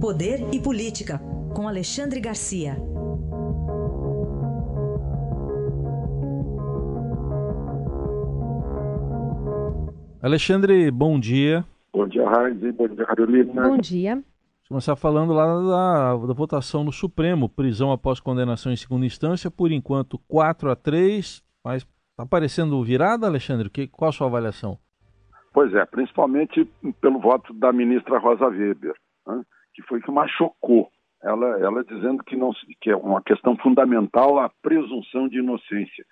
Poder 0.00 0.46
e 0.52 0.60
Política, 0.60 1.18
com 1.54 1.66
Alexandre 1.66 2.20
Garcia. 2.20 2.76
Alexandre, 10.22 10.90
bom 10.90 11.20
dia. 11.20 11.64
Bom 11.92 12.08
dia, 12.08 12.28
Raíssa. 12.28 12.72
Bom 12.72 12.88
dia, 12.88 13.06
Carolina. 13.06 13.68
Bom 13.68 13.78
dia. 13.78 14.14
Vamos 14.14 14.68
começar 14.68 14.96
falando 14.96 15.32
lá 15.32 15.46
da, 15.46 16.26
da, 16.26 16.34
votação 16.34 16.82
no 16.82 16.90
Supremo, 16.90 17.48
prisão 17.48 17.92
após 17.92 18.18
condenação 18.18 18.72
em 18.72 18.76
segunda 18.76 19.06
instância, 19.06 19.50
por 19.50 19.70
enquanto 19.70 20.18
4 20.26 20.70
a 20.70 20.74
3, 20.74 21.42
mas 21.64 21.86
está 22.10 22.26
parecendo 22.26 22.82
virada, 22.82 23.26
Alexandre? 23.26 23.70
Que, 23.70 23.86
qual 23.86 24.08
a 24.08 24.12
sua 24.12 24.26
avaliação? 24.26 24.78
Pois 25.56 25.72
é, 25.72 25.86
principalmente 25.86 26.66
pelo 27.00 27.18
voto 27.18 27.54
da 27.54 27.72
ministra 27.72 28.18
Rosa 28.18 28.44
Weber, 28.46 28.94
né, 29.26 29.42
que 29.72 29.80
foi 29.84 30.02
que 30.02 30.10
mais 30.10 30.30
chocou. 30.32 30.90
Ela, 31.22 31.46
ela 31.60 31.82
dizendo 31.82 32.22
que, 32.22 32.36
não, 32.36 32.50
que 32.78 32.90
é 32.90 32.94
uma 32.94 33.22
questão 33.22 33.56
fundamental 33.56 34.38
a 34.38 34.50
presunção 34.60 35.26
de 35.26 35.38
inocência. 35.38 36.04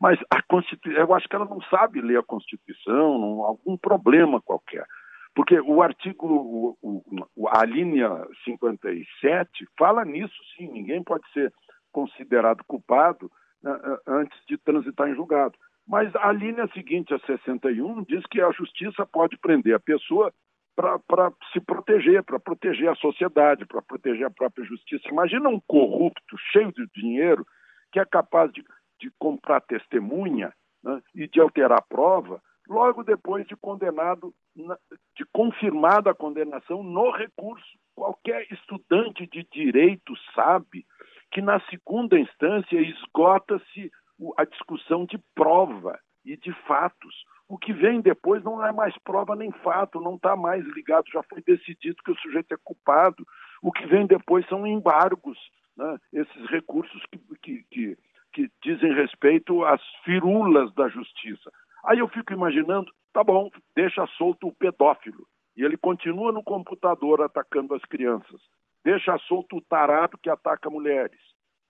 Mas 0.00 0.20
a 0.30 0.40
Constituição, 0.42 1.02
eu 1.02 1.14
acho 1.14 1.28
que 1.28 1.34
ela 1.34 1.46
não 1.46 1.60
sabe 1.62 2.00
ler 2.00 2.20
a 2.20 2.22
Constituição, 2.22 3.18
não, 3.18 3.42
algum 3.42 3.76
problema 3.76 4.40
qualquer. 4.40 4.86
Porque 5.34 5.60
o 5.60 5.82
artigo, 5.82 6.76
o, 6.80 7.02
o, 7.34 7.48
a 7.48 7.64
linha 7.64 8.08
57 8.44 9.66
fala 9.76 10.04
nisso, 10.04 10.36
sim, 10.56 10.68
ninguém 10.70 11.02
pode 11.02 11.28
ser 11.32 11.52
considerado 11.90 12.62
culpado 12.68 13.28
antes 14.06 14.38
de 14.46 14.56
transitar 14.58 15.08
em 15.08 15.14
julgado. 15.14 15.54
Mas 15.86 16.14
a 16.16 16.32
linha 16.32 16.68
seguinte, 16.68 17.12
a 17.12 17.18
61, 17.20 18.04
diz 18.04 18.24
que 18.26 18.40
a 18.40 18.50
justiça 18.52 19.04
pode 19.04 19.36
prender 19.38 19.74
a 19.74 19.80
pessoa 19.80 20.32
para 20.74 21.32
se 21.52 21.60
proteger, 21.60 22.22
para 22.22 22.40
proteger 22.40 22.88
a 22.88 22.94
sociedade, 22.94 23.66
para 23.66 23.82
proteger 23.82 24.26
a 24.26 24.30
própria 24.30 24.64
justiça. 24.64 25.08
Imagina 25.08 25.48
um 25.48 25.60
corrupto 25.66 26.36
cheio 26.50 26.72
de 26.72 26.86
dinheiro 26.94 27.44
que 27.92 28.00
é 28.00 28.04
capaz 28.06 28.50
de 28.52 28.64
de 29.02 29.10
comprar 29.18 29.60
testemunha 29.60 30.54
né, 30.82 31.02
e 31.12 31.26
de 31.26 31.40
alterar 31.40 31.78
a 31.78 31.82
prova, 31.82 32.40
logo 32.68 33.02
depois 33.02 33.44
de 33.48 33.56
condenado, 33.56 34.32
de 34.54 35.24
confirmada 35.32 36.12
a 36.12 36.14
condenação 36.14 36.84
no 36.84 37.10
recurso. 37.10 37.66
Qualquer 37.96 38.46
estudante 38.52 39.26
de 39.26 39.44
direito 39.52 40.14
sabe 40.34 40.86
que 41.32 41.40
na 41.40 41.60
segunda 41.68 42.18
instância 42.18 42.78
esgota-se 42.78 43.90
a 44.36 44.44
discussão 44.44 45.04
de 45.04 45.18
prova 45.34 45.98
e 46.24 46.36
de 46.36 46.52
fatos. 46.66 47.24
O 47.48 47.58
que 47.58 47.72
vem 47.72 48.00
depois 48.00 48.42
não 48.44 48.64
é 48.64 48.72
mais 48.72 48.96
prova 48.98 49.34
nem 49.34 49.50
fato, 49.50 50.00
não 50.00 50.14
está 50.14 50.36
mais 50.36 50.64
ligado, 50.68 51.04
já 51.12 51.22
foi 51.24 51.42
decidido 51.42 52.02
que 52.04 52.12
o 52.12 52.18
sujeito 52.18 52.54
é 52.54 52.58
culpado. 52.62 53.26
O 53.60 53.72
que 53.72 53.86
vem 53.86 54.06
depois 54.06 54.46
são 54.46 54.66
embargos, 54.66 55.38
né? 55.76 55.98
esses 56.12 56.46
recursos 56.50 57.02
que, 57.10 57.18
que, 57.42 57.64
que 57.70 57.98
que 58.32 58.50
dizem 58.62 58.94
respeito 58.94 59.64
às 59.64 59.80
firulas 60.04 60.72
da 60.74 60.88
justiça. 60.88 61.52
Aí 61.84 61.98
eu 61.98 62.08
fico 62.08 62.32
imaginando, 62.32 62.90
tá 63.12 63.22
bom, 63.22 63.50
deixa 63.76 64.06
solto 64.18 64.48
o 64.48 64.54
pedófilo. 64.54 65.26
E 65.56 65.62
ele 65.62 65.76
continua 65.76 66.32
no 66.32 66.42
computador 66.42 67.20
atacando 67.20 67.74
as 67.74 67.82
crianças. 67.82 68.40
Deixa 68.84 69.16
solto 69.28 69.56
o 69.56 69.62
tarado 69.62 70.18
que 70.18 70.30
ataca 70.30 70.68
mulheres. 70.68 71.18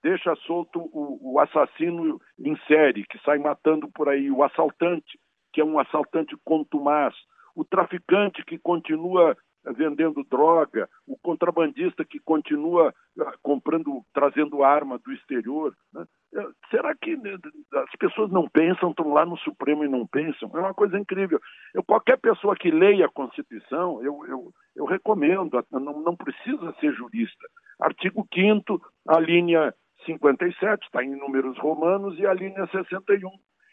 Deixa 0.02 0.34
solto 0.46 0.80
o, 0.80 1.34
o 1.34 1.40
assassino 1.40 2.20
em 2.38 2.56
série, 2.66 3.04
que 3.06 3.18
sai 3.24 3.38
matando 3.38 3.88
por 3.92 4.08
aí. 4.08 4.30
O 4.30 4.42
assaltante, 4.42 5.18
que 5.52 5.60
é 5.60 5.64
um 5.64 5.78
assaltante 5.78 6.36
contumaz. 6.44 7.14
O 7.54 7.64
traficante 7.64 8.44
que 8.44 8.58
continua 8.58 9.36
vendendo 9.64 10.24
droga, 10.24 10.88
o 11.06 11.16
contrabandista 11.16 12.04
que 12.04 12.18
continua 12.18 12.92
ah, 13.20 13.34
comprando, 13.42 14.02
trazendo 14.12 14.64
arma 14.64 14.98
do 14.98 15.12
exterior. 15.12 15.74
Né? 15.92 16.04
É, 16.34 16.46
será 16.70 16.94
que 16.96 17.16
né, 17.16 17.36
as 17.74 17.96
pessoas 17.98 18.30
não 18.30 18.48
pensam, 18.48 18.90
estão 18.90 19.12
lá 19.12 19.24
no 19.24 19.36
Supremo 19.38 19.84
e 19.84 19.88
não 19.88 20.06
pensam? 20.06 20.50
É 20.54 20.58
uma 20.58 20.74
coisa 20.74 20.98
incrível. 20.98 21.38
Eu, 21.74 21.84
qualquer 21.84 22.18
pessoa 22.18 22.56
que 22.56 22.70
leia 22.70 23.06
a 23.06 23.12
Constituição, 23.12 24.02
eu, 24.02 24.26
eu, 24.26 24.52
eu 24.74 24.84
recomendo, 24.84 25.64
não, 25.70 26.00
não 26.00 26.16
precisa 26.16 26.74
ser 26.80 26.92
jurista. 26.94 27.46
Artigo 27.80 28.26
5 28.32 28.80
a 29.08 29.20
linha 29.20 29.74
57, 30.06 30.84
está 30.84 31.04
em 31.04 31.16
números 31.16 31.58
romanos, 31.58 32.18
e 32.18 32.26
a 32.26 32.34
linha 32.34 32.66
61. 32.66 33.30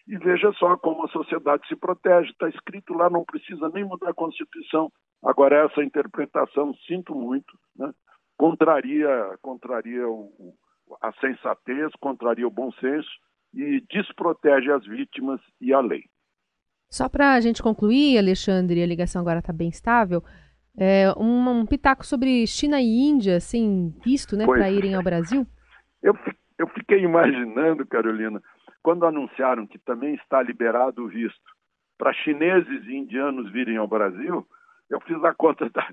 E 0.08 0.18
veja 0.18 0.52
só 0.54 0.76
como 0.78 1.06
a 1.06 1.10
sociedade 1.10 1.68
se 1.68 1.76
protege. 1.76 2.32
Está 2.32 2.50
escrito 2.50 2.94
lá, 2.94 3.10
não 3.10 3.24
precisa 3.24 3.70
nem 3.70 3.84
mudar 3.84 4.10
a 4.10 4.14
Constituição. 4.14 4.92
Agora, 5.24 5.66
essa 5.66 5.84
interpretação, 5.84 6.74
sinto 6.88 7.14
muito, 7.14 7.58
né, 7.76 7.92
contraria, 8.38 9.38
contraria 9.42 10.08
o, 10.08 10.56
a 11.02 11.12
sensatez, 11.14 11.92
contraria 12.00 12.48
o 12.48 12.52
bom 12.52 12.72
senso 12.74 13.10
e 13.54 13.82
desprotege 13.90 14.72
as 14.72 14.86
vítimas 14.86 15.42
e 15.60 15.74
a 15.74 15.80
lei. 15.80 16.04
Só 16.90 17.08
para 17.08 17.34
a 17.34 17.40
gente 17.40 17.62
concluir, 17.62 18.18
Alexandre, 18.18 18.82
a 18.82 18.88
ligação 18.88 19.22
agora 19.22 19.40
está 19.40 19.54
bem 19.54 19.70
estável. 19.70 20.24
É, 20.78 21.12
um, 21.18 21.50
um, 21.50 21.66
pitaco 21.66 22.06
sobre 22.06 22.46
China 22.48 22.80
e 22.82 22.86
Índia, 22.86 23.40
sem 23.40 23.94
visto, 24.04 24.36
né, 24.36 24.46
para 24.46 24.70
irem 24.70 24.96
ao 24.96 25.04
Brasil? 25.04 25.46
Eu, 26.02 26.14
eu 26.58 26.68
fiquei 26.70 27.00
imaginando, 27.00 27.86
Carolina, 27.86 28.42
quando 28.82 29.06
anunciaram 29.06 29.68
que 29.68 29.78
também 29.80 30.16
está 30.16 30.42
liberado 30.42 31.04
o 31.04 31.08
visto 31.08 31.40
para 31.98 32.14
chineses 32.14 32.86
e 32.88 32.96
indianos 32.96 33.52
virem 33.52 33.78
ao 33.78 33.88
Brasil, 33.88 34.48
eu 34.90 35.02
fiz 35.02 35.22
a 35.24 35.34
conta 35.34 35.70
da, 35.70 35.88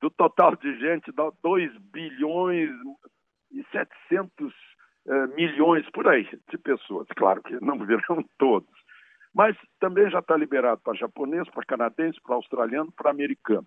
do 0.00 0.10
total 0.10 0.54
de 0.56 0.78
gente, 0.78 1.10
dá 1.12 1.30
2 1.42 1.76
bilhões 1.78 2.70
e 3.50 3.64
700 3.72 4.52
eh, 5.08 5.26
milhões 5.28 5.88
por 5.90 6.06
aí 6.08 6.28
de 6.50 6.58
pessoas. 6.58 7.06
Claro 7.16 7.42
que 7.42 7.58
não 7.64 7.78
virão 7.78 8.22
todos. 8.38 8.68
Mas 9.34 9.56
também 9.80 10.10
já 10.10 10.18
está 10.18 10.36
liberado 10.36 10.80
para 10.82 10.96
japonês, 10.96 11.48
para 11.50 11.64
canadense, 11.64 12.20
para 12.22 12.34
australiano, 12.34 12.92
para 12.92 13.10
americano. 13.10 13.66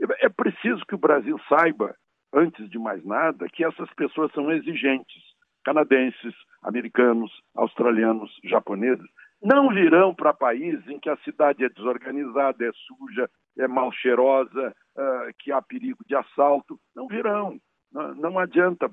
É 0.00 0.28
preciso 0.28 0.84
que 0.86 0.94
o 0.94 0.98
Brasil 0.98 1.38
saiba, 1.48 1.94
antes 2.32 2.68
de 2.70 2.78
mais 2.78 3.04
nada, 3.04 3.48
que 3.48 3.64
essas 3.64 3.92
pessoas 3.94 4.32
são 4.32 4.50
exigentes. 4.50 5.22
Canadenses, 5.64 6.34
americanos, 6.62 7.32
australianos, 7.54 8.30
japoneses, 8.44 9.06
não 9.42 9.68
virão 9.68 10.14
para 10.14 10.32
países 10.32 10.86
em 10.88 10.98
que 10.98 11.10
a 11.10 11.16
cidade 11.18 11.64
é 11.64 11.68
desorganizada, 11.68 12.64
é 12.64 12.70
suja, 12.72 13.28
é 13.58 13.66
mal 13.66 13.92
cheirosa, 13.92 14.74
uh, 14.96 15.32
que 15.38 15.52
há 15.52 15.60
perigo 15.60 16.04
de 16.06 16.14
assalto. 16.14 16.78
Não 16.94 17.06
virão. 17.06 17.58
Não, 17.92 18.14
não 18.14 18.38
adianta. 18.38 18.90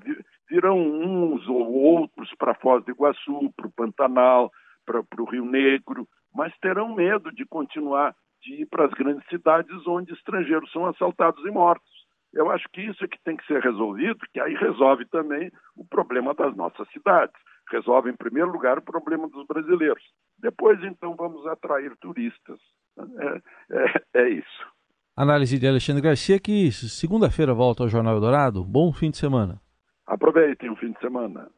Virão 0.48 0.78
uns 0.78 1.46
ou 1.48 1.72
outros 1.72 2.30
para 2.38 2.54
Foz 2.54 2.84
do 2.84 2.90
Iguaçu, 2.90 3.52
para 3.56 3.66
o 3.66 3.72
Pantanal, 3.72 4.50
para 4.84 5.00
o 5.18 5.24
Rio 5.24 5.44
Negro, 5.44 6.06
mas 6.34 6.56
terão 6.58 6.94
medo 6.94 7.32
de 7.32 7.44
continuar 7.46 8.14
de 8.44 8.62
ir 8.62 8.66
para 8.66 8.84
as 8.86 8.92
grandes 8.92 9.26
cidades 9.28 9.86
onde 9.86 10.12
estrangeiros 10.12 10.70
são 10.70 10.86
assaltados 10.86 11.44
e 11.44 11.50
mortos. 11.50 11.90
Eu 12.32 12.50
acho 12.50 12.68
que 12.72 12.82
isso 12.82 13.04
é 13.04 13.08
que 13.08 13.22
tem 13.24 13.36
que 13.36 13.46
ser 13.46 13.62
resolvido, 13.62 14.18
que 14.32 14.40
aí 14.40 14.54
resolve 14.54 15.04
também 15.06 15.50
o 15.76 15.84
problema 15.84 16.34
das 16.34 16.54
nossas 16.56 16.88
cidades. 16.90 17.34
Resolve, 17.70 18.10
em 18.10 18.16
primeiro 18.16 18.50
lugar, 18.50 18.78
o 18.78 18.82
problema 18.82 19.28
dos 19.28 19.46
brasileiros. 19.46 20.02
Depois, 20.38 20.82
então, 20.82 21.14
vamos 21.16 21.46
atrair 21.46 21.96
turistas. 21.96 22.58
É, 22.98 23.40
é, 23.72 24.22
é 24.22 24.28
isso. 24.28 24.66
Análise 25.16 25.58
de 25.58 25.66
Alexandre 25.66 26.02
Garcia, 26.02 26.40
que 26.40 26.70
segunda-feira 26.72 27.54
volta 27.54 27.84
ao 27.84 27.88
Jornal 27.88 28.16
Eldorado. 28.16 28.64
Bom 28.64 28.92
fim 28.92 29.10
de 29.10 29.16
semana. 29.16 29.60
Aproveitem 30.06 30.70
o 30.70 30.76
fim 30.76 30.90
de 30.90 30.98
semana. 30.98 31.48